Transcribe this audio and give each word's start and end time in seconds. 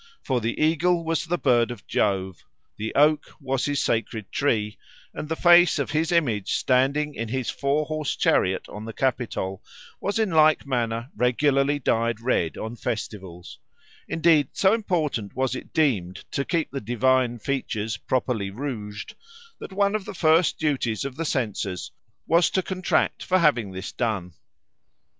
For 0.23 0.41
the 0.41 0.59
eagle 0.59 1.05
was 1.05 1.27
the 1.27 1.37
bird 1.37 1.69
of 1.69 1.85
Jove, 1.85 2.43
the 2.75 2.91
oak 2.95 3.29
was 3.39 3.65
his 3.65 3.83
sacred 3.83 4.31
tree, 4.31 4.79
and 5.13 5.29
the 5.29 5.35
face 5.35 5.77
of 5.77 5.91
his 5.91 6.11
image 6.11 6.53
standing 6.53 7.13
in 7.13 7.27
his 7.27 7.51
four 7.51 7.85
horse 7.85 8.15
chariot 8.15 8.67
on 8.67 8.85
the 8.85 8.93
Capitol 8.93 9.61
was 9.99 10.17
in 10.17 10.31
like 10.31 10.65
manner 10.65 11.11
regularly 11.15 11.77
dyed 11.77 12.19
red 12.19 12.57
on 12.57 12.77
festivals; 12.77 13.59
indeed, 14.07 14.47
so 14.53 14.73
important 14.73 15.35
was 15.35 15.53
it 15.55 15.71
deemed 15.71 16.25
to 16.31 16.45
keep 16.45 16.71
the 16.71 16.81
divine 16.81 17.37
features 17.37 17.97
properly 17.97 18.49
rouged 18.49 19.13
that 19.59 19.71
one 19.71 19.93
of 19.93 20.05
the 20.05 20.15
first 20.15 20.57
duties 20.57 21.05
of 21.05 21.15
the 21.15 21.25
censors 21.25 21.91
was 22.25 22.49
to 22.49 22.63
contract 22.63 23.21
for 23.21 23.37
having 23.37 23.71
this 23.71 23.91
done. 23.91 24.33